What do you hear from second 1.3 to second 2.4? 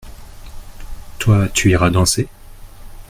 tu iras danser?